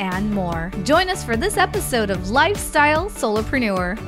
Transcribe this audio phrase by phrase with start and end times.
[0.00, 0.72] and more.
[0.84, 3.98] Join us for this episode of Lifestyle Solopreneur.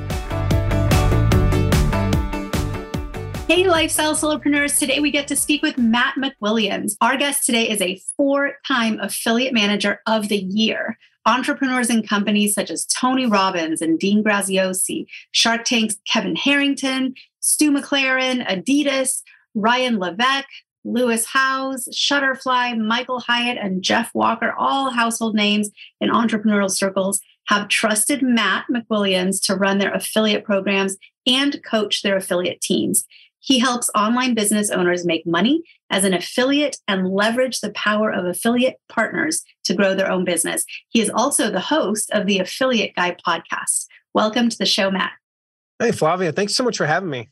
[3.51, 4.79] Hey, lifestyle solopreneurs.
[4.79, 6.95] Today we get to speak with Matt McWilliams.
[7.01, 10.97] Our guest today is a four time affiliate manager of the year.
[11.25, 17.73] Entrepreneurs and companies such as Tony Robbins and Dean Graziosi, Shark Tank's Kevin Harrington, Stu
[17.73, 19.21] McLaren, Adidas,
[19.53, 20.47] Ryan Levesque,
[20.83, 27.67] Lewis Howes, Shutterfly, Michael Hyatt, and Jeff Walker, all household names in entrepreneurial circles, have
[27.67, 30.97] trusted Matt McWilliams to run their affiliate programs
[31.27, 33.05] and coach their affiliate teams.
[33.39, 38.25] He helps online business owners make money as an affiliate and leverage the power of
[38.25, 40.63] affiliate partners to grow their own business.
[40.89, 43.87] He is also the host of the Affiliate Guy podcast.
[44.13, 45.11] Welcome to the show, Matt.
[45.79, 46.31] Hey, Flavia.
[46.31, 47.29] Thanks so much for having me.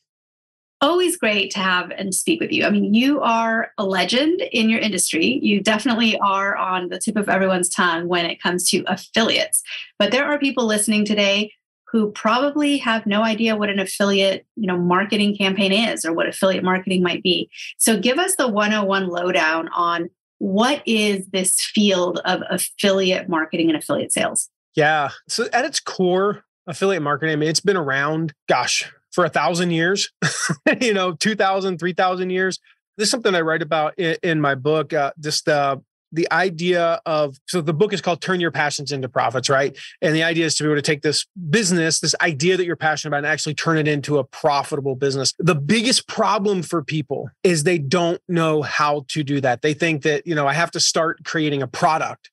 [0.82, 2.66] Always great to have and speak with you.
[2.66, 5.40] I mean, you are a legend in your industry.
[5.42, 9.62] You definitely are on the tip of everyone's tongue when it comes to affiliates.
[9.98, 11.52] But there are people listening today
[11.92, 16.28] who probably have no idea what an affiliate you know marketing campaign is or what
[16.28, 22.22] affiliate marketing might be so give us the 101 lowdown on what is this field
[22.26, 27.50] of affiliate marketing and affiliate sales yeah so at its core affiliate marketing i mean
[27.50, 30.12] it's been around gosh for a thousand years
[30.82, 32.60] you know 2000 3000 years.
[32.98, 35.78] This is something i write about in, in my book uh, just uh,
[36.12, 39.78] the idea of so the book is called turn your passions into profits right?
[40.02, 42.76] And the idea is to be able to take this business this idea that you're
[42.76, 45.34] passionate about and actually turn it into a profitable business.
[45.40, 49.62] The biggest problem for people is they don't know how to do that.
[49.62, 52.32] They think that you know i have to start creating a product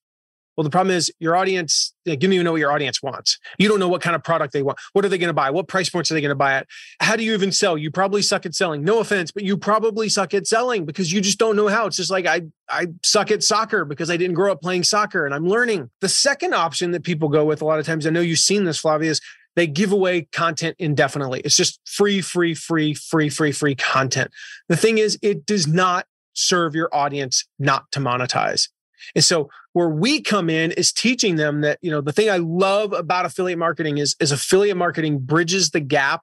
[0.57, 3.39] well, the problem is your audience, you don't even know what your audience wants.
[3.59, 4.79] You don't know what kind of product they want.
[4.95, 5.51] What are they going to buy?
[5.51, 6.67] What price points are they going to buy at?
[7.01, 7.77] How do you even sell?
[7.77, 8.83] You probably suck at selling.
[8.83, 11.87] No offense, but you probably suck at selling because you just don't know how.
[11.87, 15.27] It's just like I I suck at soccer because I didn't grow up playing soccer
[15.27, 15.91] and I'm learning.
[16.01, 18.65] The second option that people go with a lot of times, I know you've seen
[18.65, 19.21] this, Flavia, is
[19.57, 21.41] they give away content indefinitely.
[21.41, 24.31] It's just free, free, free, free, free, free content.
[24.69, 28.69] The thing is, it does not serve your audience not to monetize.
[29.15, 32.39] And so where we come in is teaching them that, you know, the thing I
[32.39, 36.23] love about affiliate marketing is, is affiliate marketing bridges the gap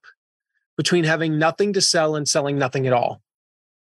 [0.78, 3.22] between having nothing to sell and selling nothing at all.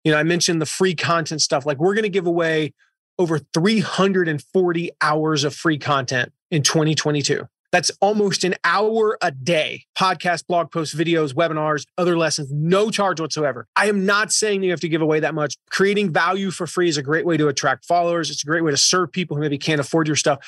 [0.04, 1.66] You know, I mentioned the free content stuff.
[1.66, 2.72] Like we're going to give away
[3.18, 7.48] over 340 hours of free content in 2022.
[7.70, 13.20] That's almost an hour a day podcast, blog posts, videos, webinars, other lessons, no charge
[13.20, 13.66] whatsoever.
[13.76, 15.56] I am not saying you have to give away that much.
[15.70, 18.30] Creating value for free is a great way to attract followers.
[18.30, 20.38] It's a great way to serve people who maybe can't afford your stuff.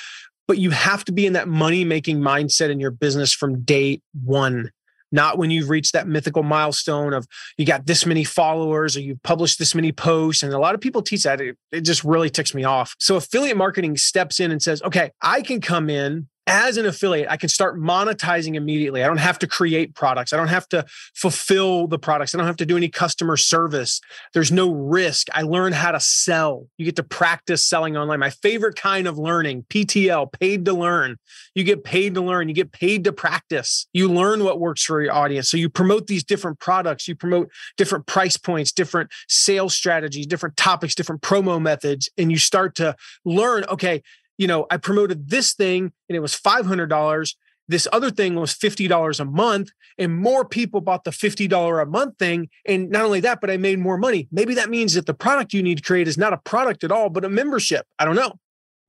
[0.49, 4.01] But you have to be in that money making mindset in your business from day
[4.25, 4.71] one
[5.13, 7.27] not when you've reached that mythical milestone of
[7.57, 10.43] you got this many followers or you've published this many posts.
[10.43, 11.41] And a lot of people teach that.
[11.41, 12.95] It, it, just really ticks me off.
[12.99, 17.31] So affiliate marketing steps in and says, okay, I can come in as an affiliate,
[17.31, 19.05] I can start monetizing immediately.
[19.05, 20.33] I don't have to create products.
[20.33, 20.85] I don't have to
[21.15, 22.35] fulfill the products.
[22.35, 24.01] I don't have to do any customer service.
[24.35, 25.29] There's no risk.
[25.33, 26.67] I learn how to sell.
[26.77, 28.19] You get to practice selling online.
[28.19, 31.19] My favorite kind of learning, PTL, paid to learn.
[31.55, 32.49] You get paid to learn.
[32.49, 33.87] You get paid to practice.
[33.93, 35.49] You learn what works for your audience.
[35.49, 37.07] So you promote these different products.
[37.07, 42.39] You promote different price points, different sales strategies, different topics, different promo methods, and you
[42.39, 44.03] start to learn, okay,
[44.41, 47.35] you know, I promoted this thing and it was $500.
[47.69, 52.19] This other thing was $50 a month, and more people bought the $50 a month
[52.19, 52.49] thing.
[52.67, 54.29] And not only that, but I made more money.
[54.33, 56.91] Maybe that means that the product you need to create is not a product at
[56.91, 57.87] all, but a membership.
[57.99, 58.41] I don't know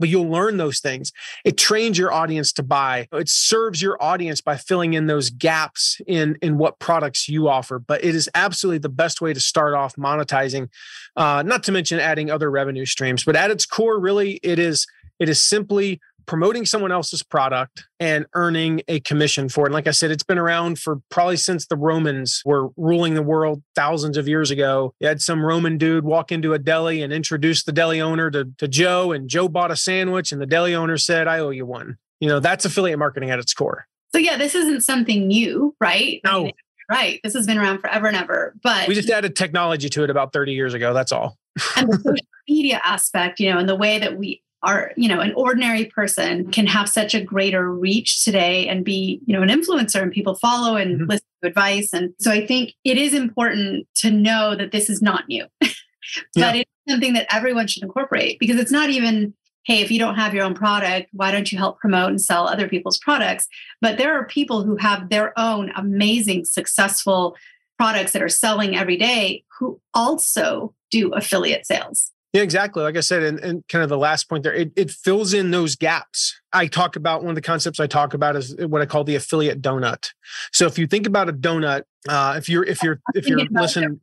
[0.02, 1.14] but you'll learn those things.
[1.46, 3.08] It trains your audience to buy.
[3.14, 7.80] It serves your audience by filling in those gaps in in what products you offer.
[7.80, 10.70] But it is absolutely the best way to start off monetizing.
[11.16, 13.24] Uh, not to mention adding other revenue streams.
[13.24, 14.88] But at its core, really, it is
[15.22, 19.68] it is simply promoting someone else's product and earning a commission for it.
[19.68, 23.22] And like I said, it's been around for probably since the Romans were ruling the
[23.22, 24.96] world thousands of years ago.
[25.00, 28.50] You had some Roman dude walk into a deli and introduce the deli owner to,
[28.58, 31.66] to Joe, and Joe bought a sandwich, and the deli owner said, I owe you
[31.66, 31.98] one.
[32.20, 33.86] You know, that's affiliate marketing at its core.
[34.12, 36.22] So, yeah, this isn't something new, right?
[36.24, 36.42] No.
[36.42, 36.54] I mean,
[36.90, 37.20] right.
[37.24, 38.54] This has been around forever and ever.
[38.64, 40.94] But we just added technology to it about 30 years ago.
[40.94, 41.38] That's all.
[41.76, 45.20] and the social media aspect, you know, and the way that we are you know
[45.20, 49.50] an ordinary person can have such a greater reach today and be you know an
[49.50, 51.10] influencer and people follow and mm-hmm.
[51.10, 55.02] listen to advice and so i think it is important to know that this is
[55.02, 55.72] not new but
[56.36, 56.54] yeah.
[56.54, 60.34] it's something that everyone should incorporate because it's not even hey if you don't have
[60.34, 63.48] your own product why don't you help promote and sell other people's products
[63.82, 67.36] but there are people who have their own amazing successful
[67.78, 72.82] products that are selling every day who also do affiliate sales yeah, exactly.
[72.82, 75.52] Like I said, and, and kind of the last point there, it, it fills in
[75.52, 76.40] those gaps.
[76.54, 79.16] I talk about one of the concepts I talk about is what I call the
[79.16, 80.12] affiliate donut.
[80.54, 84.00] So if you think about a donut, uh, if you're if you're if you're listening,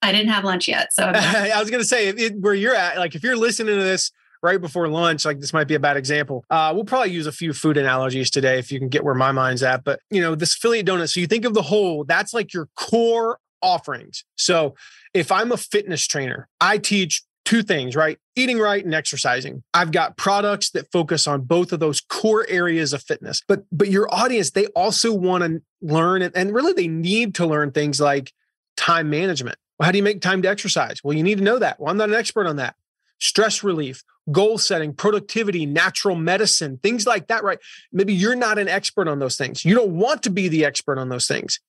[0.00, 2.96] I didn't have lunch yet, so I was going to say it, where you're at.
[2.96, 4.10] Like if you're listening to this
[4.42, 6.44] right before lunch, like this might be a bad example.
[6.48, 9.32] Uh, we'll probably use a few food analogies today if you can get where my
[9.32, 9.84] mind's at.
[9.84, 11.12] But you know, this affiliate donut.
[11.12, 12.04] So you think of the whole.
[12.04, 14.24] That's like your core offerings.
[14.36, 14.74] So
[15.12, 18.18] if I'm a fitness trainer, I teach two things, right?
[18.34, 19.62] Eating right and exercising.
[19.72, 23.40] I've got products that focus on both of those core areas of fitness.
[23.48, 27.70] But but your audience, they also want to learn and, really they need to learn
[27.70, 28.32] things like
[28.76, 29.56] time management.
[29.78, 30.98] Well, how do you make time to exercise?
[31.02, 31.80] Well, you need to know that.
[31.80, 32.74] Well, I'm not an expert on that.
[33.18, 34.02] Stress relief,
[34.32, 37.58] goal setting, productivity, natural medicine, things like that, right?
[37.92, 39.64] Maybe you're not an expert on those things.
[39.64, 41.60] You don't want to be the expert on those things.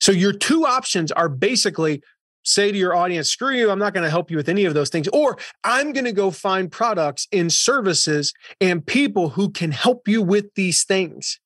[0.00, 2.02] So your two options are basically
[2.42, 4.74] say to your audience, screw you, I'm not going to help you with any of
[4.74, 5.08] those things.
[5.08, 10.22] Or I'm going to go find products and services and people who can help you
[10.22, 11.40] with these things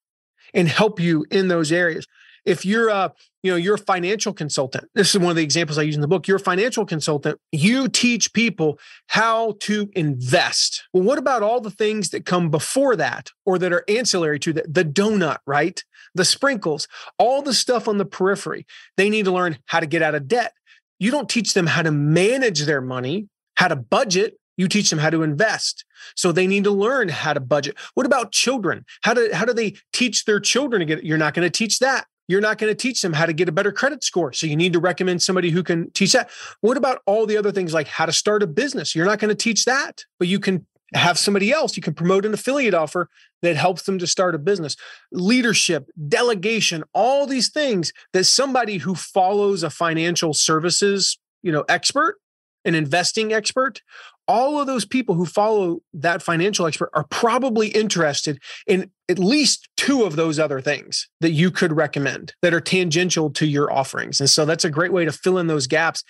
[0.55, 2.07] and help you in those areas.
[2.45, 3.13] If you're a,
[3.43, 4.89] you know, you're a financial consultant.
[4.95, 6.29] This is one of the examples I use in the book.
[6.29, 7.41] You're a financial consultant.
[7.51, 8.79] You teach people
[9.09, 10.85] how to invest.
[10.93, 14.53] Well, what about all the things that come before that or that are ancillary to
[14.55, 14.73] that?
[14.73, 15.83] The donut, right?
[16.15, 16.89] The sprinkles,
[17.19, 18.65] all the stuff on the periphery.
[18.97, 20.53] They need to learn how to get out of debt
[20.99, 24.39] you don't teach them how to manage their money, how to budget.
[24.57, 25.85] You teach them how to invest.
[26.15, 27.77] So they need to learn how to budget.
[27.95, 28.85] What about children?
[29.03, 31.79] How do how do they teach their children to get you're not going to teach
[31.81, 32.07] that.
[32.29, 34.33] You're not going to teach them how to get a better credit score.
[34.33, 36.31] So you need to recommend somebody who can teach that.
[36.61, 38.95] What about all the other things like how to start a business?
[38.95, 41.77] You're not going to teach that, but you can have somebody else.
[41.77, 43.09] You can promote an affiliate offer
[43.43, 44.77] that helps them to start a business.
[45.13, 52.17] Leadership, delegation, all these things that somebody who follows a financial services, you know, expert,
[52.65, 53.83] an investing expert,
[54.29, 59.69] all of those people who follow that financial expert are probably interested in at least
[59.77, 64.19] two of those other things that you could recommend that are tangential to your offerings.
[64.19, 66.03] And so that's a great way to fill in those gaps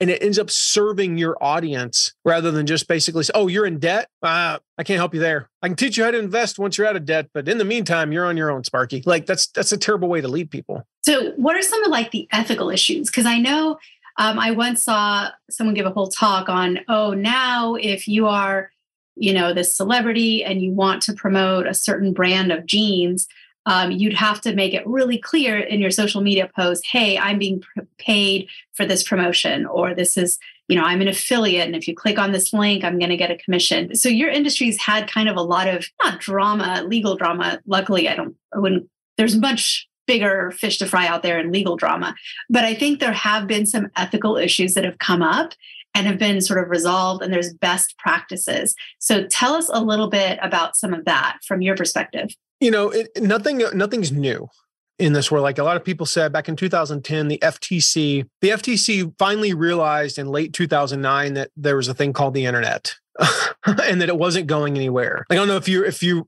[0.00, 3.78] and it ends up serving your audience rather than just basically say, oh you're in
[3.78, 4.08] debt?
[4.22, 5.48] Uh, i can't help you there.
[5.62, 7.64] I can teach you how to invest once you're out of debt but in the
[7.64, 9.02] meantime you're on your own sparky.
[9.04, 10.86] Like that's that's a terrible way to lead people.
[11.02, 13.10] So what are some of like the ethical issues?
[13.10, 13.78] Because i know
[14.16, 18.70] um, i once saw someone give a whole talk on oh now if you are
[19.16, 23.26] you know this celebrity and you want to promote a certain brand of jeans
[23.66, 27.38] um, you'd have to make it really clear in your social media post hey i'm
[27.38, 27.62] being
[27.98, 30.38] paid for this promotion or this is
[30.68, 33.16] you know i'm an affiliate and if you click on this link i'm going to
[33.16, 33.94] get a commission.
[33.94, 38.14] So your industry's had kind of a lot of not drama legal drama luckily i
[38.14, 42.14] don't i wouldn't there's much bigger fish to fry out there in legal drama.
[42.50, 45.54] But i think there have been some ethical issues that have come up
[45.94, 50.08] and have been sort of resolved and there's best practices so tell us a little
[50.08, 52.30] bit about some of that from your perspective
[52.64, 54.48] you know, it, nothing nothing's new
[54.98, 55.42] in this world.
[55.42, 60.18] Like a lot of people said back in 2010, the FTC, the FTC finally realized
[60.18, 62.94] in late 2009 that there was a thing called the internet
[63.66, 65.26] and that it wasn't going anywhere.
[65.30, 66.26] I don't know if you if you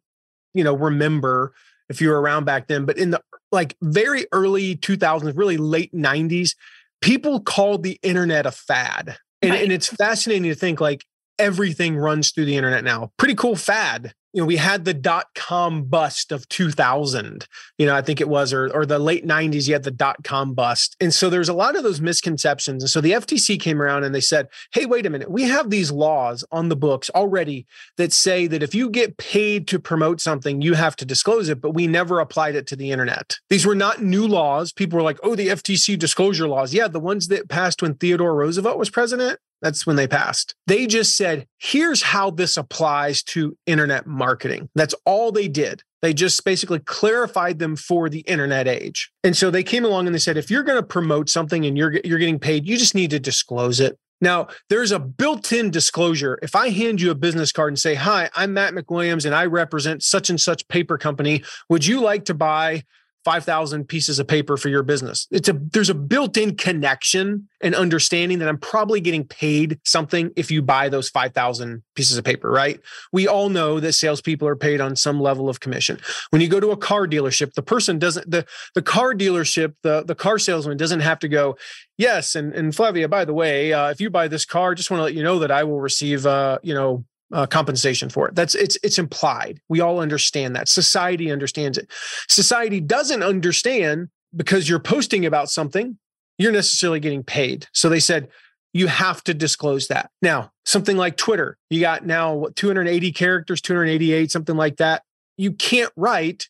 [0.53, 1.55] you know remember
[1.89, 5.95] if you were around back then, but in the like very early 2000s, really late
[5.95, 6.57] 90s,
[7.01, 9.17] people called the internet a fad.
[9.43, 9.63] And, right.
[9.63, 11.05] and it's fascinating to think like
[11.39, 13.11] everything runs through the internet now.
[13.19, 17.97] Pretty cool fad you know, we had the dot com bust of 2000, you know,
[17.97, 20.95] I think it was, or, or the late 90s, you had the dot com bust.
[21.01, 22.83] And so there's a lot of those misconceptions.
[22.83, 25.71] And so the FTC came around and they said, hey, wait a minute, we have
[25.71, 27.67] these laws on the books already
[27.97, 31.63] that say that if you get paid to promote something, you have to disclose it,
[31.63, 33.39] but we never applied it to the internet.
[33.49, 34.71] These were not new laws.
[34.71, 36.75] People were like, oh, the FTC disclosure laws.
[36.75, 39.41] Yeah, the ones that passed when Theodore Roosevelt was president.
[39.67, 40.55] That's when they passed.
[40.69, 44.69] They just said, here's how this applies to internet marketing.
[44.77, 45.83] That's all they did.
[46.03, 49.11] They just basically clarified them for the internet age.
[49.25, 51.77] And so they came along and they said, if you're going to promote something and
[51.77, 53.99] you're, you're getting paid, you just need to disclose it.
[54.21, 56.39] Now, there's a built in disclosure.
[56.43, 59.47] If I hand you a business card and say, Hi, I'm Matt McWilliams and I
[59.47, 62.85] represent such and such paper company, would you like to buy
[63.27, 65.27] 5,000 pieces of paper for your business.
[65.33, 70.49] It's a there's a built-in connection and understanding that I'm probably getting paid something if
[70.49, 72.81] you buy those 5,000 pieces of paper, right?
[73.11, 75.99] We all know that salespeople are paid on some level of commission.
[76.31, 80.05] When you go to a car dealership, the person doesn't the the car dealership, the
[80.05, 81.57] the car salesman doesn't have to go,
[81.99, 85.01] yes, and and Flavia, by the way, uh, if you buy this car, just want
[85.01, 88.35] to let you know that I will receive, uh, you know, uh, compensation for it.
[88.35, 89.61] That's it's it's implied.
[89.69, 90.69] We all understand that.
[90.69, 91.91] Society understands it.
[92.29, 95.99] Society doesn't understand because you're posting about something,
[96.39, 97.67] you're necessarily getting paid.
[97.73, 98.29] So they said
[98.73, 100.11] you have to disclose that.
[100.21, 105.03] Now, something like Twitter, you got now what 280 characters, 288, something like that.
[105.39, 106.49] You can't write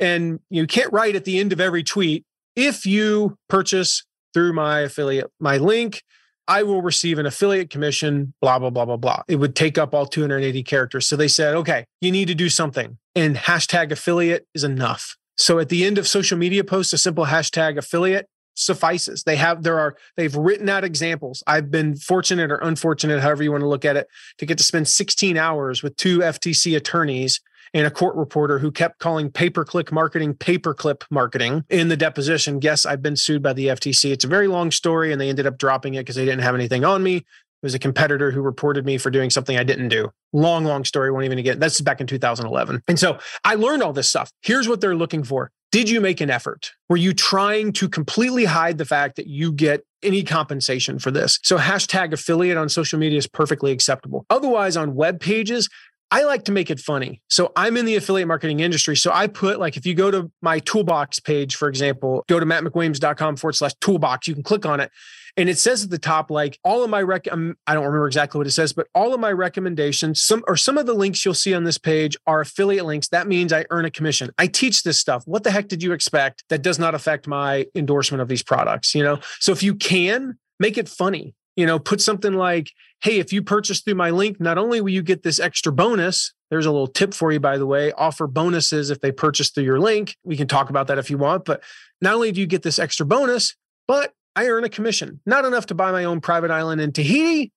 [0.00, 4.80] and you can't write at the end of every tweet if you purchase through my
[4.80, 6.02] affiliate my link
[6.48, 9.22] I will receive an affiliate commission, blah, blah, blah, blah, blah.
[9.28, 11.06] It would take up all 280 characters.
[11.06, 12.98] So they said, okay, you need to do something.
[13.14, 15.16] And hashtag affiliate is enough.
[15.36, 19.22] So at the end of social media posts, a simple hashtag affiliate suffices.
[19.24, 21.42] They have, there are, they've written out examples.
[21.46, 24.64] I've been fortunate or unfortunate, however you want to look at it, to get to
[24.64, 27.40] spend 16 hours with two FTC attorneys
[27.76, 32.58] and a court reporter who kept calling pay click marketing paperclip marketing in the deposition.
[32.58, 34.12] Guess I've been sued by the FTC.
[34.12, 36.54] It's a very long story, and they ended up dropping it because they didn't have
[36.54, 37.16] anything on me.
[37.16, 37.24] It
[37.62, 40.10] was a competitor who reported me for doing something I didn't do.
[40.32, 41.10] Long, long story.
[41.10, 41.60] Won't even get.
[41.60, 42.82] That's back in 2011.
[42.88, 44.30] And so I learned all this stuff.
[44.40, 45.50] Here's what they're looking for.
[45.70, 46.72] Did you make an effort?
[46.88, 51.38] Were you trying to completely hide the fact that you get any compensation for this?
[51.42, 54.24] So hashtag affiliate on social media is perfectly acceptable.
[54.30, 55.68] Otherwise, on web pages,
[56.10, 57.20] I like to make it funny.
[57.28, 58.96] So I'm in the affiliate marketing industry.
[58.96, 62.46] So I put like, if you go to my toolbox page, for example, go to
[62.46, 64.90] mattmcwilliams.com forward slash toolbox, you can click on it.
[65.38, 68.06] And it says at the top, like all of my rec, um, I don't remember
[68.06, 71.24] exactly what it says, but all of my recommendations, some or some of the links
[71.24, 73.08] you'll see on this page are affiliate links.
[73.08, 74.30] That means I earn a commission.
[74.38, 75.24] I teach this stuff.
[75.26, 76.44] What the heck did you expect?
[76.48, 79.18] That does not affect my endorsement of these products, you know?
[79.40, 82.70] So if you can make it funny, you know, put something like,
[83.06, 86.34] hey, if you purchase through my link, not only will you get this extra bonus,
[86.50, 89.62] there's a little tip for you, by the way, offer bonuses if they purchase through
[89.62, 90.16] your link.
[90.24, 91.62] We can talk about that if you want, but
[92.00, 93.54] not only do you get this extra bonus,
[93.86, 95.20] but I earn a commission.
[95.24, 97.52] Not enough to buy my own private island in Tahiti,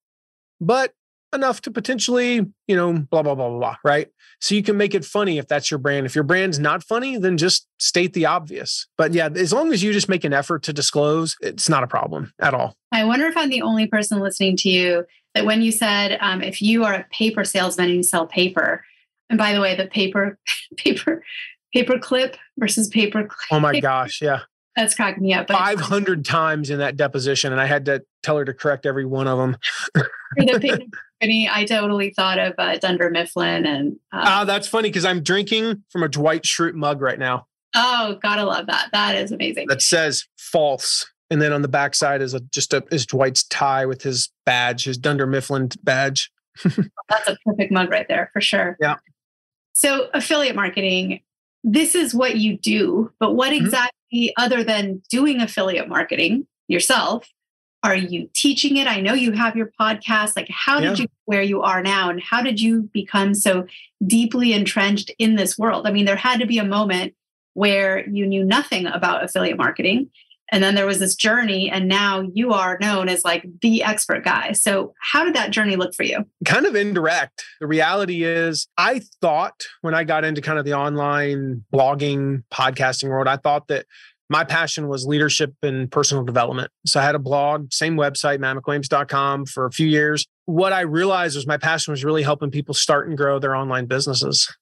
[0.62, 0.94] but
[1.34, 4.08] enough to potentially, you know, blah, blah, blah, blah, blah, right?
[4.42, 6.06] So you can make it funny if that's your brand.
[6.06, 8.88] If your brand's not funny, then just state the obvious.
[8.98, 11.88] But yeah, as long as you just make an effort to disclose, it's not a
[11.88, 12.76] problem at all.
[12.92, 15.06] I wonder if I'm the only person listening to you
[15.36, 18.84] that when you said um, if you are a paper salesman and you sell paper,
[19.30, 20.40] and by the way, the paper,
[20.78, 21.24] paper,
[21.74, 23.24] paper clip versus paper.
[23.24, 24.42] Clip, oh my gosh, yeah.
[24.76, 25.50] That's cracking me up.
[25.50, 29.06] Five hundred times in that deposition, and I had to tell her to correct every
[29.06, 29.58] one of them.
[30.38, 30.86] the paper
[31.20, 35.22] company, I totally thought of uh, Dunder Mifflin, and uh, oh, that's funny because I'm
[35.22, 37.48] drinking from a Dwight Schrute mug right now.
[37.76, 38.90] Oh, gotta love that.
[38.92, 39.68] That is amazing.
[39.68, 43.86] That says false and then on the backside is a just a is Dwight's tie
[43.86, 46.32] with his badge, his Dunder Mifflin badge.
[46.64, 48.78] That's a perfect mug right there for sure.
[48.82, 48.96] Yeah.
[49.74, 51.22] So affiliate marketing,
[51.64, 53.66] this is what you do, but what mm-hmm.
[53.66, 57.30] exactly other than doing affiliate marketing yourself
[57.84, 58.88] are you teaching it?
[58.88, 60.36] I know you have your podcast.
[60.36, 61.04] Like how did yeah.
[61.04, 63.66] you where you are now and how did you become so
[64.06, 65.88] deeply entrenched in this world?
[65.88, 67.14] I mean, there had to be a moment
[67.54, 70.10] where you knew nothing about affiliate marketing
[70.52, 74.24] and then there was this journey and now you are known as like the expert
[74.24, 78.68] guy so how did that journey look for you kind of indirect the reality is
[78.78, 83.68] i thought when i got into kind of the online blogging podcasting world i thought
[83.68, 83.86] that
[84.30, 86.72] my passion was leadership and personal development.
[86.86, 90.28] So I had a blog, same website, mattmcwilliams.com for a few years.
[90.46, 93.88] What I realized was my passion was really helping people start and grow their online
[93.88, 94.56] businesses.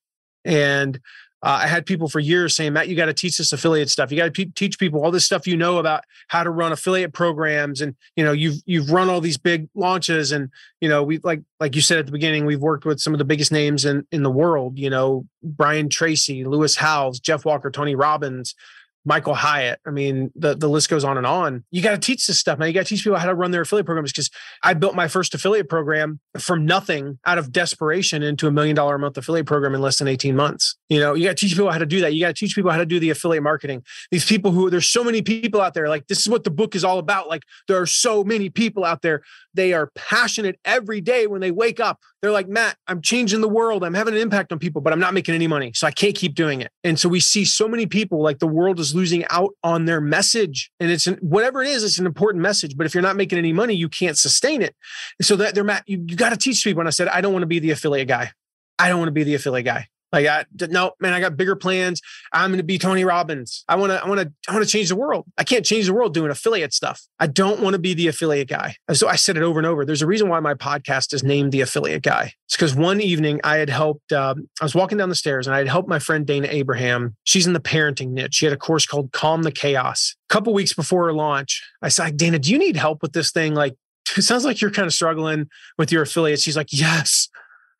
[0.44, 0.98] And
[1.42, 4.10] uh, I had people for years saying, Matt, you got to teach this affiliate stuff.
[4.10, 6.72] You got to pe- teach people all this stuff you know about how to run
[6.72, 11.04] affiliate programs, and you know you've you've run all these big launches, and you know
[11.04, 13.52] we like like you said at the beginning, we've worked with some of the biggest
[13.52, 14.80] names in in the world.
[14.80, 18.56] You know Brian Tracy, Lewis Howes, Jeff Walker, Tony Robbins,
[19.04, 19.80] Michael Hyatt.
[19.86, 21.64] I mean, the, the list goes on and on.
[21.70, 22.68] You got to teach this stuff, man.
[22.68, 24.30] You got to teach people how to run their affiliate programs because
[24.62, 28.96] I built my first affiliate program from nothing out of desperation into a million dollar
[28.96, 30.76] a month affiliate program in less than 18 months.
[30.88, 32.12] You know, you got to teach people how to do that.
[32.12, 33.82] You got to teach people how to do the affiliate marketing.
[34.10, 36.74] These people who, there's so many people out there, like, this is what the book
[36.74, 37.28] is all about.
[37.28, 39.22] Like, there are so many people out there.
[39.54, 41.98] They are passionate every day when they wake up.
[42.20, 43.84] They're like, Matt, I'm changing the world.
[43.84, 45.72] I'm having an impact on people, but I'm not making any money.
[45.74, 46.72] So I can't keep doing it.
[46.82, 50.00] And so we see so many people like the world is losing out on their
[50.00, 50.72] message.
[50.80, 52.76] And it's an, whatever it is, it's an important message.
[52.76, 54.74] But if you're not making any money, you can't sustain it.
[55.18, 56.80] And so that they're Matt, you, you got to teach people.
[56.80, 58.32] And I said, I don't want to be the affiliate guy.
[58.80, 59.86] I don't want to be the affiliate guy.
[60.12, 62.00] Like I no man, I got bigger plans.
[62.32, 63.64] I'm going to be Tony Robbins.
[63.68, 65.26] I want to, I want to, I want to change the world.
[65.36, 67.02] I can't change the world doing affiliate stuff.
[67.18, 68.76] I don't want to be the affiliate guy.
[68.92, 69.84] So I said it over and over.
[69.84, 72.32] There's a reason why my podcast is named the affiliate guy.
[72.46, 74.12] It's because one evening I had helped.
[74.12, 77.16] Um, I was walking down the stairs and I had helped my friend Dayna Abraham.
[77.24, 78.34] She's in the parenting niche.
[78.34, 80.16] She had a course called Calm the Chaos.
[80.30, 83.30] A couple weeks before her launch, I said, Dayna, do you need help with this
[83.30, 83.54] thing?
[83.54, 83.74] Like,
[84.16, 86.42] it sounds like you're kind of struggling with your affiliates.
[86.42, 87.28] She's like, yes.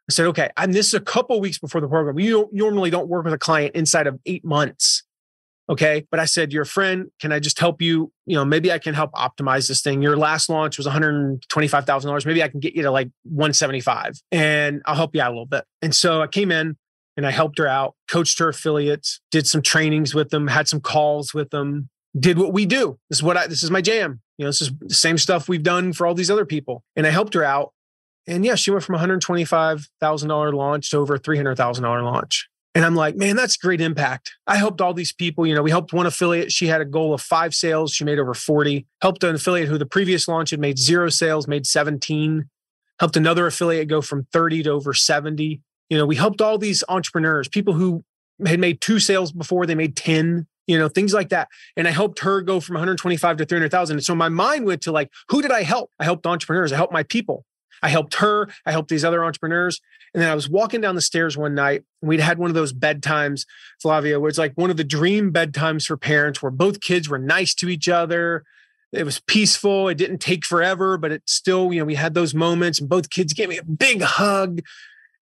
[0.08, 2.18] I said, okay, and this is a couple weeks before the program.
[2.18, 5.02] You don't, normally don't work with a client inside of eight months.
[5.70, 6.06] Okay.
[6.10, 8.10] But I said, your friend, can I just help you?
[8.24, 10.00] You know, maybe I can help optimize this thing.
[10.00, 12.26] Your last launch was $125,000.
[12.26, 15.46] Maybe I can get you to like 175 and I'll help you out a little
[15.46, 15.64] bit.
[15.82, 16.76] And so I came in
[17.18, 20.80] and I helped her out, coached her affiliates, did some trainings with them, had some
[20.80, 22.98] calls with them, did what we do.
[23.10, 24.22] This is what I, this is my jam.
[24.38, 26.82] You know, this is the same stuff we've done for all these other people.
[26.96, 27.72] And I helped her out
[28.28, 32.48] and yeah, she went from $125,000 launch to over $300,000 launch.
[32.74, 34.32] And I'm like, man, that's great impact.
[34.46, 35.46] I helped all these people.
[35.46, 36.52] You know, we helped one affiliate.
[36.52, 37.92] She had a goal of five sales.
[37.92, 38.86] She made over 40.
[39.02, 42.48] Helped an affiliate who the previous launch had made zero sales, made 17.
[43.00, 45.60] Helped another affiliate go from 30 to over 70.
[45.88, 48.04] You know, we helped all these entrepreneurs, people who
[48.46, 51.48] had made two sales before, they made 10, you know, things like that.
[51.76, 53.96] And I helped her go from 125 to 300,000.
[53.96, 55.90] And so my mind went to like, who did I help?
[55.98, 56.72] I helped entrepreneurs.
[56.72, 57.44] I helped my people.
[57.82, 58.48] I helped her.
[58.66, 59.80] I helped these other entrepreneurs.
[60.14, 62.54] And then I was walking down the stairs one night and we'd had one of
[62.54, 63.46] those bedtimes,
[63.80, 67.18] Flavia, where it's like one of the dream bedtimes for parents where both kids were
[67.18, 68.44] nice to each other.
[68.92, 69.88] It was peaceful.
[69.88, 73.10] It didn't take forever, but it still, you know, we had those moments and both
[73.10, 74.60] kids gave me a big hug.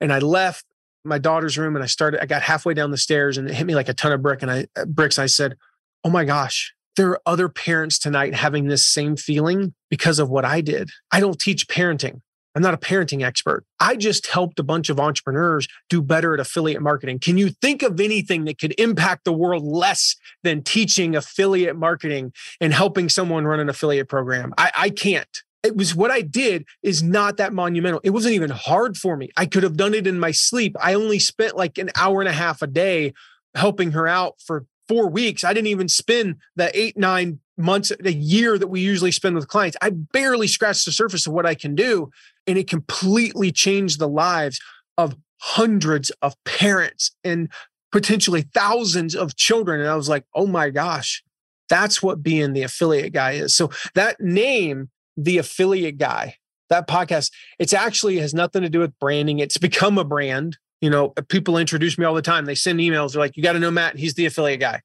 [0.00, 0.64] And I left
[1.04, 3.66] my daughter's room and I started, I got halfway down the stairs and it hit
[3.66, 5.18] me like a ton of brick and I uh, bricks.
[5.18, 5.56] I said,
[6.04, 10.44] Oh my gosh, there are other parents tonight having this same feeling because of what
[10.44, 10.90] I did.
[11.10, 12.20] I don't teach parenting.
[12.56, 13.64] I'm not a parenting expert.
[13.78, 17.18] I just helped a bunch of entrepreneurs do better at affiliate marketing.
[17.18, 22.32] Can you think of anything that could impact the world less than teaching affiliate marketing
[22.58, 24.54] and helping someone run an affiliate program?
[24.56, 25.28] I, I can't.
[25.62, 28.00] It was what I did is not that monumental.
[28.02, 29.28] It wasn't even hard for me.
[29.36, 30.76] I could have done it in my sleep.
[30.80, 33.12] I only spent like an hour and a half a day
[33.54, 35.44] helping her out for four weeks.
[35.44, 39.48] I didn't even spend the eight, nine months, a year that we usually spend with
[39.48, 39.76] clients.
[39.80, 42.10] I barely scratched the surface of what I can do.
[42.46, 44.60] And it completely changed the lives
[44.98, 47.50] of hundreds of parents and
[47.92, 49.80] potentially thousands of children.
[49.80, 51.22] And I was like, oh my gosh,
[51.68, 53.54] that's what being the affiliate guy is.
[53.54, 56.36] So that name, the affiliate guy,
[56.68, 59.38] that podcast, it's actually has nothing to do with branding.
[59.38, 60.58] It's become a brand.
[60.80, 62.44] You know, people introduce me all the time.
[62.44, 63.12] They send emails.
[63.12, 63.96] They're like, you got to know Matt.
[63.98, 64.82] He's the affiliate guy.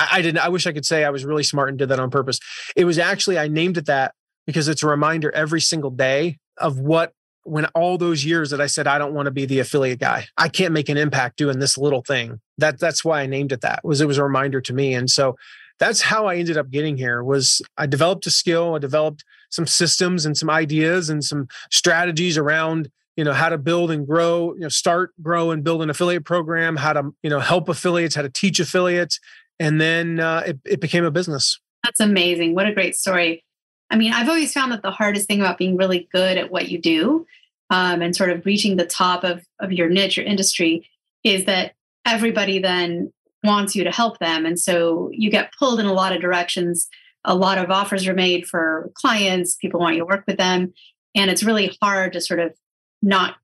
[0.00, 2.00] I, I didn't, I wish I could say I was really smart and did that
[2.00, 2.38] on purpose.
[2.74, 4.14] It was actually, I named it that
[4.46, 7.12] because it's a reminder every single day of what
[7.44, 10.26] when all those years that I said I don't want to be the affiliate guy.
[10.36, 12.40] I can't make an impact doing this little thing.
[12.58, 13.80] That that's why I named it that.
[13.82, 14.94] Was it was a reminder to me.
[14.94, 15.36] And so
[15.78, 19.66] that's how I ended up getting here was I developed a skill, I developed some
[19.66, 24.54] systems and some ideas and some strategies around you know how to build and grow
[24.54, 28.14] you know start grow and build an affiliate program how to you know help affiliates
[28.14, 29.18] how to teach affiliates
[29.60, 33.44] and then uh, it, it became a business that's amazing what a great story
[33.90, 36.68] I mean, I've always found that the hardest thing about being really good at what
[36.68, 37.26] you do
[37.70, 40.88] um, and sort of reaching the top of, of your niche or industry
[41.24, 41.74] is that
[42.06, 44.46] everybody then wants you to help them.
[44.46, 46.88] And so you get pulled in a lot of directions.
[47.24, 50.72] A lot of offers are made for clients, people want you to work with them.
[51.14, 52.54] And it's really hard to sort of
[53.02, 53.36] not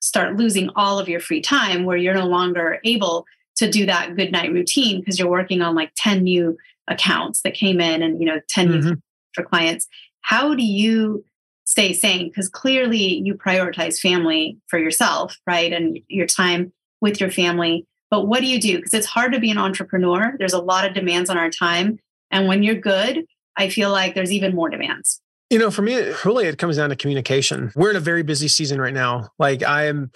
[0.00, 3.24] start losing all of your free time where you're no longer able
[3.56, 6.56] to do that good night routine because you're working on like 10 new
[6.88, 8.88] accounts that came in and you know 10 mm-hmm.
[8.88, 8.96] new
[9.34, 9.88] for clients.
[10.22, 11.24] How do you
[11.64, 12.28] stay sane?
[12.28, 15.72] Because clearly you prioritize family for yourself, right?
[15.72, 17.86] And your time with your family.
[18.10, 18.76] But what do you do?
[18.76, 20.34] Because it's hard to be an entrepreneur.
[20.38, 21.98] There's a lot of demands on our time.
[22.30, 23.24] And when you're good,
[23.56, 25.20] I feel like there's even more demands.
[25.50, 27.72] You know, for me, really, it comes down to communication.
[27.74, 29.28] We're in a very busy season right now.
[29.38, 30.10] Like I'm,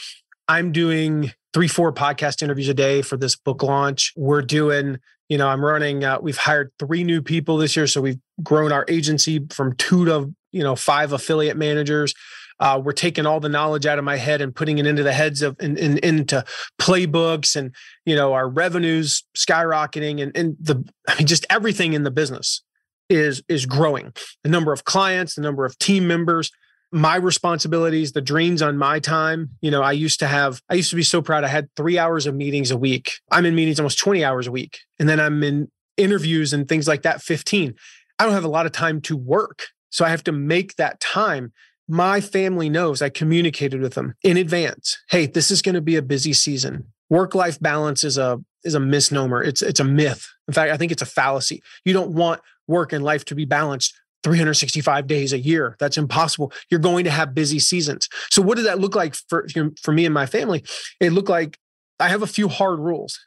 [0.49, 4.13] I'm doing three, four podcast interviews a day for this book launch.
[4.15, 8.01] We're doing you know i'm running uh, we've hired three new people this year so
[8.01, 12.15] we've grown our agency from two to you know five affiliate managers
[12.61, 15.13] uh, we're taking all the knowledge out of my head and putting it into the
[15.13, 16.45] heads of and in, in, into
[16.79, 22.05] playbooks and you know our revenues skyrocketing and, and the i mean just everything in
[22.05, 22.63] the business
[23.09, 24.13] is is growing
[24.45, 26.53] the number of clients the number of team members
[26.93, 29.51] my responsibilities, the drains on my time.
[29.61, 31.45] You know, I used to have, I used to be so proud.
[31.45, 33.13] I had three hours of meetings a week.
[33.31, 34.79] I'm in meetings almost 20 hours a week.
[34.99, 37.75] And then I'm in interviews and things like that, 15.
[38.19, 39.67] I don't have a lot of time to work.
[39.91, 41.53] So I have to make that time.
[41.89, 44.99] My family knows I communicated with them in advance.
[45.11, 46.85] Hey, this is going to be a busy season.
[47.09, 49.41] Work life balance is a is a misnomer.
[49.41, 50.27] It's it's a myth.
[50.49, 51.63] In fact, I think it's a fallacy.
[51.85, 53.95] You don't want work and life to be balanced
[54.27, 55.77] 365 days a year.
[55.79, 56.53] That's impossible.
[56.69, 58.09] You're going to have busy seasons.
[58.29, 59.47] So what does that look like for
[59.81, 60.65] for me and my family?
[60.99, 61.57] It looked like
[62.01, 63.21] I have a few hard rules.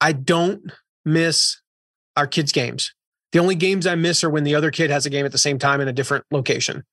[0.00, 0.72] I don't
[1.04, 1.60] miss
[2.16, 2.94] our kids' games.
[3.32, 5.36] The only games I miss are when the other kid has a game at the
[5.36, 6.84] same time in a different location.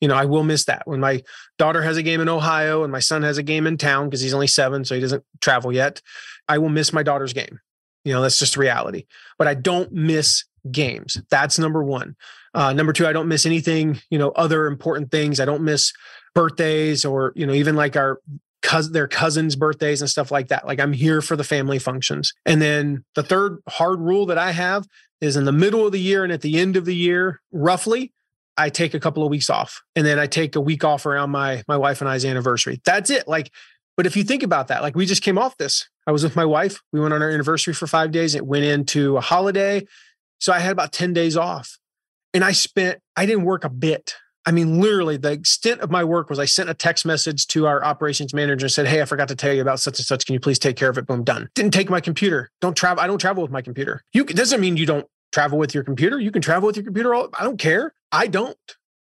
[0.00, 1.22] You know, I will miss that when my
[1.58, 4.20] daughter has a game in Ohio and my son has a game in town because
[4.20, 6.02] he's only seven, so he doesn't travel yet.
[6.48, 7.60] I will miss my daughter's game.
[8.04, 9.04] You know, that's just reality.
[9.38, 11.22] But I don't miss games.
[11.30, 12.16] That's number one.
[12.54, 15.40] Uh, number two, I don't miss anything, you know, other important things.
[15.40, 15.92] I don't miss
[16.34, 18.20] birthdays or, you know, even like our
[18.62, 20.66] cousin, their cousins' birthdays and stuff like that.
[20.66, 22.32] Like I'm here for the family functions.
[22.46, 24.86] And then the third hard rule that I have
[25.20, 28.12] is in the middle of the year and at the end of the year, roughly,
[28.56, 31.30] I take a couple of weeks off and then I take a week off around
[31.30, 32.80] my my wife and I's anniversary.
[32.84, 33.26] That's it.
[33.26, 33.50] Like,
[33.96, 35.88] but if you think about that, like we just came off this.
[36.06, 36.80] I was with my wife.
[36.92, 38.34] We went on our anniversary for five days.
[38.34, 39.86] It went into a holiday.
[40.38, 41.78] So I had about 10 days off
[42.34, 44.14] and I spent, I didn't work a bit.
[44.44, 47.66] I mean, literally, the extent of my work was I sent a text message to
[47.66, 50.26] our operations manager and said, Hey, I forgot to tell you about such and such.
[50.26, 51.06] Can you please take care of it?
[51.06, 51.48] Boom, done.
[51.54, 52.50] Didn't take my computer.
[52.60, 53.02] Don't travel.
[53.02, 54.02] I don't travel with my computer.
[54.12, 56.18] You doesn't mean you don't travel with your computer.
[56.18, 57.14] You can travel with your computer.
[57.14, 57.94] All, I don't care.
[58.10, 58.56] I don't,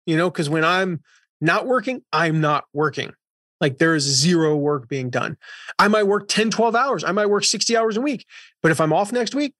[0.06, 1.02] you know, because when I'm
[1.40, 3.12] not working, I'm not working.
[3.60, 5.38] Like there is zero work being done.
[5.78, 7.02] I might work 10, 12 hours.
[7.02, 8.26] I might work 60 hours a week.
[8.62, 9.54] But if I'm off next week,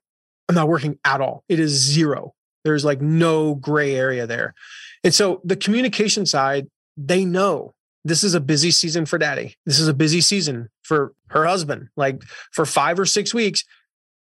[0.48, 1.42] I'm not working at all.
[1.48, 2.34] It is zero.
[2.64, 4.54] There's like no gray area there.
[5.02, 7.74] And so the communication side, they know
[8.04, 9.56] this is a busy season for daddy.
[9.64, 11.88] This is a busy season for her husband.
[11.96, 12.22] Like
[12.52, 13.64] for five or six weeks,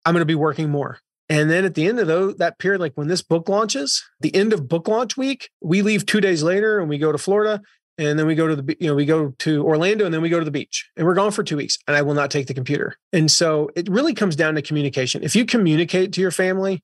[0.05, 0.99] I'm going to be working more.
[1.29, 4.35] And then at the end of the, that period, like when this book launches, the
[4.35, 7.61] end of book launch week, we leave two days later and we go to Florida.
[7.99, 10.29] And then we go to the, you know, we go to Orlando and then we
[10.29, 12.47] go to the beach and we're gone for two weeks and I will not take
[12.47, 12.95] the computer.
[13.11, 15.21] And so it really comes down to communication.
[15.21, 16.81] If you communicate to your family,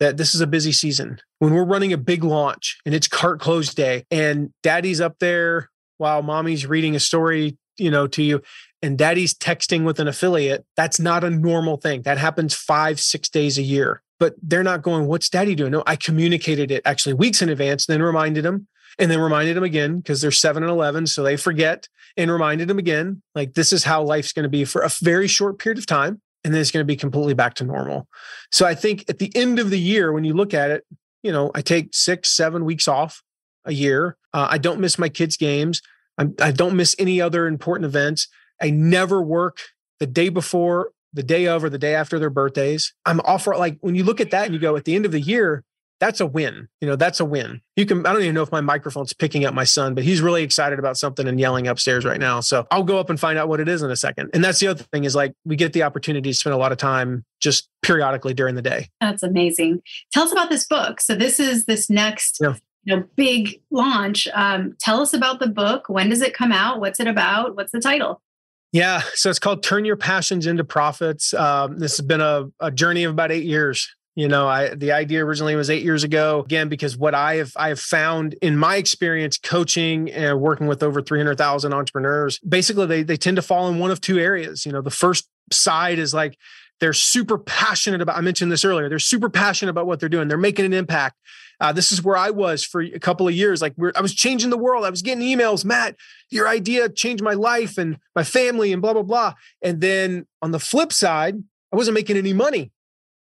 [0.00, 1.20] that this is a busy season.
[1.38, 5.70] When we're running a big launch and it's cart close day and daddy's up there
[5.98, 8.42] while mommy's reading a story, you know, to you
[8.82, 12.02] and daddy's texting with an affiliate, that's not a normal thing.
[12.02, 14.02] That happens 5 6 days a year.
[14.20, 17.86] But they're not going, "What's daddy doing?" No, I communicated it actually weeks in advance,
[17.86, 18.66] then reminded them
[18.98, 22.68] and then reminded them again because they're 7 and 11 so they forget and reminded
[22.68, 25.78] them again like this is how life's going to be for a very short period
[25.78, 28.06] of time and then it's going to be completely back to normal.
[28.50, 30.84] So I think at the end of the year, when you look at it,
[31.22, 33.22] you know, I take six, seven weeks off
[33.64, 34.16] a year.
[34.32, 35.82] Uh, I don't miss my kids' games.
[36.16, 38.28] I'm, I do not miss any other important events.
[38.60, 39.58] I never work
[40.00, 42.92] the day before, the day of, or the day after their birthdays.
[43.04, 45.06] I'm off for like when you look at that and you go at the end
[45.06, 45.64] of the year,
[46.00, 46.68] that's a win.
[46.80, 47.60] You know, that's a win.
[47.76, 50.20] You can, I don't even know if my microphone's picking up my son, but he's
[50.20, 52.40] really excited about something and yelling upstairs right now.
[52.40, 54.30] So I'll go up and find out what it is in a second.
[54.32, 56.72] And that's the other thing is like we get the opportunity to spend a lot
[56.72, 58.88] of time just periodically during the day.
[59.00, 59.82] That's amazing.
[60.12, 61.00] Tell us about this book.
[61.00, 62.54] So this is this next yeah.
[62.84, 64.28] you know big launch.
[64.34, 65.88] Um, tell us about the book.
[65.88, 66.80] When does it come out?
[66.80, 67.56] What's it about?
[67.56, 68.22] What's the title?
[68.70, 71.32] Yeah, so it's called Turn Your Passions into Profits.
[71.32, 74.90] Um, this has been a, a journey of about eight years you know i the
[74.90, 78.58] idea originally was eight years ago again because what i have i have found in
[78.58, 83.68] my experience coaching and working with over 300000 entrepreneurs basically they, they tend to fall
[83.68, 84.66] in one of two areas.
[84.66, 86.36] You know the first side is like
[86.80, 90.26] they're super passionate about i mentioned this earlier they're super passionate about what they're doing.
[90.26, 91.16] They're making an impact.
[91.60, 93.62] Uh, this is where i was for a couple of years.
[93.62, 94.84] Like i was changing the world.
[94.84, 95.94] I was getting emails matt
[96.28, 99.34] your idea changed my life and my family and blah blah blah.
[99.62, 101.36] And then on the flip side
[101.72, 102.72] i wasn't making any money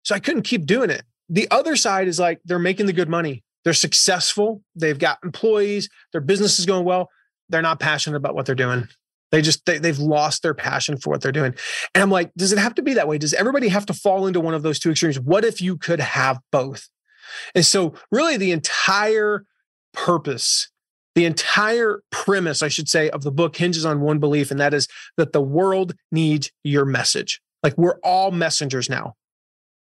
[0.03, 1.03] so I couldn't keep doing it.
[1.29, 3.43] The other side is like they're making the good money.
[3.63, 4.63] They're successful.
[4.75, 5.89] They've got employees.
[6.11, 7.09] Their business is going well.
[7.49, 8.87] They're not passionate about what they're doing.
[9.31, 11.55] They just they, they've lost their passion for what they're doing.
[11.95, 13.17] And I'm like, does it have to be that way?
[13.17, 15.19] Does everybody have to fall into one of those two extremes?
[15.19, 16.89] What if you could have both?
[17.55, 19.45] And so really the entire
[19.93, 20.71] purpose
[21.15, 24.73] the entire premise, I should say, of the book hinges on one belief, and that
[24.73, 24.87] is
[25.17, 27.41] that the world needs your message.
[27.63, 29.15] Like we're all messengers now.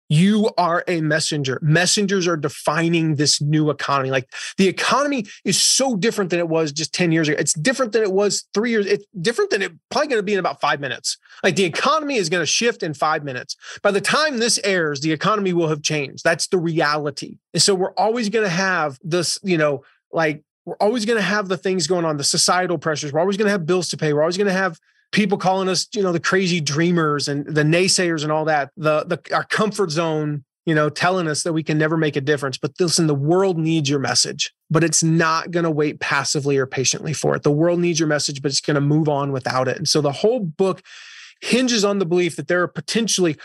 [0.08, 1.58] You are a messenger.
[1.60, 4.10] Messengers are defining this new economy.
[4.10, 7.36] Like the economy is so different than it was just 10 years ago.
[7.38, 8.86] It's different than it was three years.
[8.86, 11.18] It's different than it probably going to be in about five minutes.
[11.42, 13.56] Like the economy is going to shift in five minutes.
[13.82, 16.24] By the time this airs, the economy will have changed.
[16.24, 17.36] That's the reality.
[17.52, 21.22] And so we're always going to have this, you know, like we're always going to
[21.22, 23.12] have the things going on, the societal pressures.
[23.12, 24.12] We're always going to have bills to pay.
[24.12, 24.78] We're always going to have
[25.12, 28.70] people calling us, you know, the crazy dreamers and the naysayers and all that.
[28.76, 32.20] The the our comfort zone, you know, telling us that we can never make a
[32.20, 32.58] difference.
[32.58, 36.66] But listen, the world needs your message, but it's not going to wait passively or
[36.66, 37.42] patiently for it.
[37.42, 39.76] The world needs your message, but it's going to move on without it.
[39.76, 40.82] And so the whole book
[41.40, 43.36] hinges on the belief that there are potentially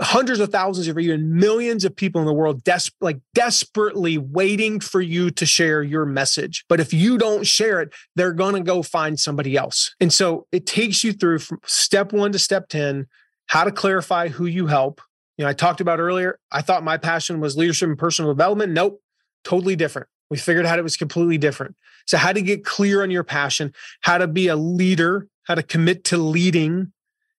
[0.00, 4.78] hundreds of thousands or even millions of people in the world des- like desperately waiting
[4.78, 6.64] for you to share your message.
[6.68, 9.94] But if you don't share it they're going to go find somebody else.
[10.00, 13.06] And so it takes you through from step 1 to step 10
[13.46, 15.00] how to clarify who you help.
[15.36, 18.72] You know i talked about earlier i thought my passion was leadership and personal development.
[18.72, 19.00] Nope
[19.44, 20.08] totally different.
[20.30, 21.74] We figured out it was completely different.
[22.06, 25.62] So how to get clear on your passion how to be a leader how to
[25.62, 26.92] commit to leading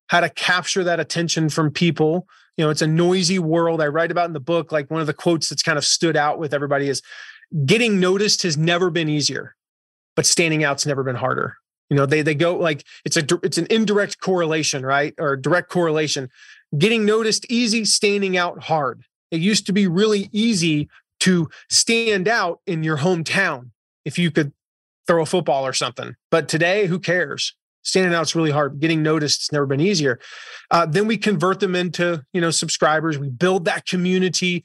[0.08, 2.26] how to capture that attention from people
[2.60, 3.80] you know it's a noisy world.
[3.80, 6.14] I write about in the book like one of the quotes that's kind of stood
[6.14, 7.00] out with everybody is
[7.64, 9.56] getting noticed has never been easier
[10.14, 11.56] but standing out's never been harder.
[11.88, 15.14] You know they they go like it's a it's an indirect correlation right?
[15.18, 16.28] Or direct correlation.
[16.76, 19.04] Getting noticed easy standing out hard.
[19.30, 23.70] It used to be really easy to stand out in your hometown
[24.04, 24.52] if you could
[25.06, 28.80] throw a football or something but today who cares standing out out's really hard.
[28.80, 30.18] Getting noticed it's never been easier.
[30.70, 33.18] Uh, then we convert them into you know subscribers.
[33.18, 34.64] We build that community.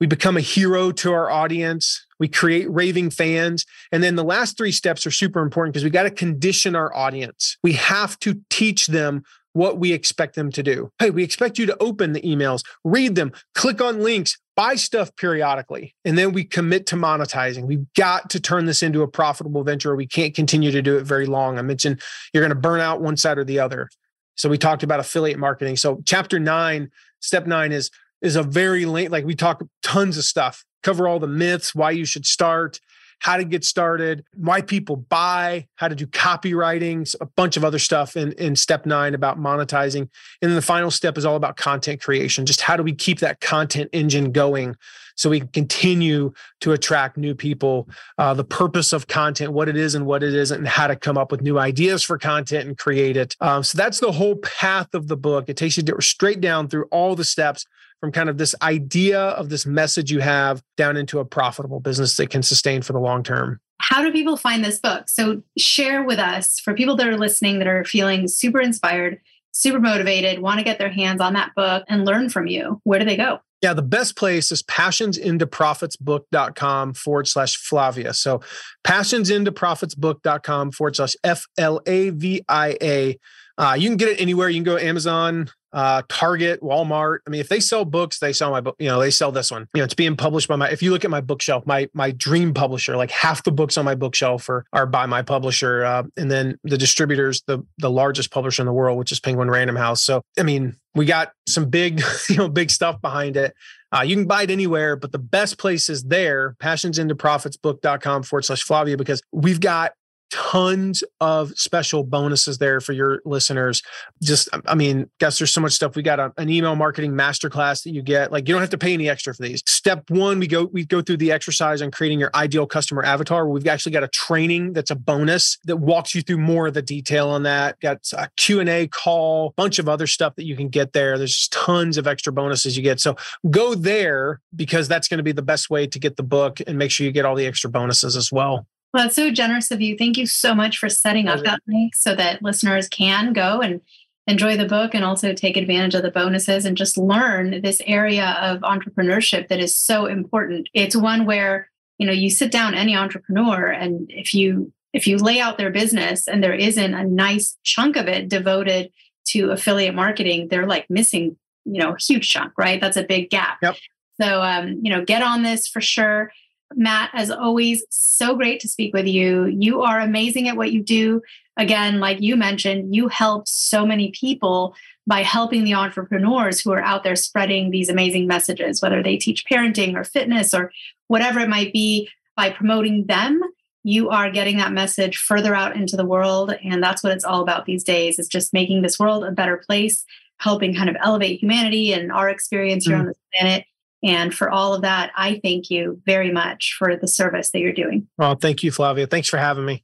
[0.00, 2.04] We become a hero to our audience.
[2.18, 3.64] We create raving fans.
[3.92, 6.94] And then the last three steps are super important because we got to condition our
[6.94, 7.56] audience.
[7.62, 10.90] We have to teach them what we expect them to do.
[10.98, 15.14] Hey we expect you to open the emails read them click on links buy stuff
[15.16, 17.66] periodically and then we commit to monetizing.
[17.66, 21.04] We've got to turn this into a profitable venture we can't continue to do it
[21.04, 21.58] very long.
[21.58, 22.00] I mentioned
[22.32, 23.88] you're going to burn out one side or the other.
[24.34, 25.76] So we talked about affiliate marketing.
[25.76, 26.90] So chapter 9
[27.20, 27.90] step 9 is
[28.22, 30.64] is a very late like we talk tons of stuff.
[30.82, 32.80] Cover all the myths why you should start
[33.20, 37.78] how to get started, why people buy, how to do copywriting, a bunch of other
[37.78, 40.08] stuff in, in step nine about monetizing.
[40.42, 42.46] And then the final step is all about content creation.
[42.46, 44.76] Just how do we keep that content engine going
[45.16, 49.76] so we can continue to attract new people, uh, the purpose of content, what it
[49.76, 52.68] is and what it isn't, and how to come up with new ideas for content
[52.68, 53.34] and create it.
[53.40, 55.48] Um, so that's the whole path of the book.
[55.48, 57.64] It takes you straight down through all the steps
[58.00, 62.16] from kind of this idea of this message you have down into a profitable business
[62.16, 63.60] that can sustain for the long term.
[63.78, 65.08] How do people find this book?
[65.08, 69.20] So, share with us for people that are listening that are feeling super inspired,
[69.52, 72.80] super motivated, want to get their hands on that book and learn from you.
[72.84, 73.40] Where do they go?
[73.62, 78.14] Yeah, the best place is passionsintoprofitsbook.com forward slash Flavia.
[78.14, 78.40] So
[78.86, 83.18] passionsintoprofitsbook.com forward slash F L A V I A.
[83.58, 84.48] Uh, you can get it anywhere.
[84.48, 87.18] You can go Amazon, uh, Target, Walmart.
[87.26, 88.76] I mean, if they sell books, they sell my book.
[88.78, 89.66] You know, they sell this one.
[89.74, 90.70] You know, it's being published by my.
[90.70, 93.84] If you look at my bookshelf, my my dream publisher, like half the books on
[93.84, 98.30] my bookshelf are are by my publisher, uh, and then the distributors, the the largest
[98.30, 100.02] publisher in the world, which is Penguin Random House.
[100.02, 103.54] So, I mean, we got some big, you know, big stuff behind it.
[103.92, 108.62] Uh, you can buy it anywhere, but the best place is there, passionsintoprofitsbook.com forward slash
[108.62, 109.92] Flavia, because we've got
[110.30, 113.82] tons of special bonuses there for your listeners.
[114.22, 115.96] Just, I mean, guess there's so much stuff.
[115.96, 118.32] We got a, an email marketing masterclass that you get.
[118.32, 119.62] Like, you don't have to pay any extra for these.
[119.66, 123.48] Step one, we go we go through the exercise on creating your ideal customer avatar.
[123.48, 126.82] We've actually got a training that's a bonus that walks you through more of the
[126.82, 127.78] detail on that.
[127.80, 131.18] Got a Q and A call, bunch of other stuff that you can get there.
[131.18, 133.00] There's just tons of extra bonuses you get.
[133.00, 133.16] So
[133.50, 136.78] go there because that's going to be the best way to get the book and
[136.78, 138.66] make sure you get all the extra bonuses as well.
[138.96, 139.94] Well, that's so generous of you.
[139.94, 143.82] Thank you so much for setting up that link so that listeners can go and
[144.26, 148.38] enjoy the book and also take advantage of the bonuses and just learn this area
[148.40, 150.70] of entrepreneurship that is so important.
[150.72, 155.18] It's one where, you know, you sit down any entrepreneur and if you if you
[155.18, 158.90] lay out their business and there isn't a nice chunk of it devoted
[159.26, 162.80] to affiliate marketing, they're like missing, you know, a huge chunk, right?
[162.80, 163.58] That's a big gap.
[163.62, 163.76] Yep.
[164.18, 166.32] So um, you know, get on this for sure.
[166.74, 169.46] Matt, as always, so great to speak with you.
[169.46, 171.22] You are amazing at what you do.
[171.56, 174.74] Again, like you mentioned, you help so many people
[175.06, 179.44] by helping the entrepreneurs who are out there spreading these amazing messages, whether they teach
[179.46, 180.72] parenting or fitness or
[181.06, 183.40] whatever it might be, by promoting them.
[183.84, 186.54] You are getting that message further out into the world.
[186.64, 189.56] And that's what it's all about these days is just making this world a better
[189.56, 190.04] place,
[190.38, 193.00] helping kind of elevate humanity and our experience here mm.
[193.00, 193.64] on this planet
[194.06, 197.72] and for all of that, I thank you very much for the service that you're
[197.72, 198.06] doing.
[198.16, 199.08] Well, thank you, Flavia.
[199.08, 199.82] Thanks for having me.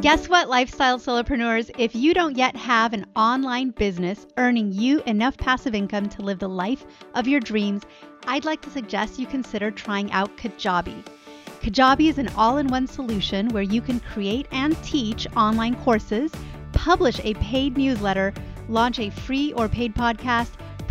[0.00, 1.70] Guess what, lifestyle solopreneurs?
[1.76, 6.38] If you don't yet have an online business earning you enough passive income to live
[6.38, 7.82] the life of your dreams,
[8.26, 11.04] I'd like to suggest you consider trying out Kajabi.
[11.60, 16.32] Kajabi is an all in one solution where you can create and teach online courses,
[16.72, 18.32] publish a paid newsletter,
[18.68, 20.52] launch a free or paid podcast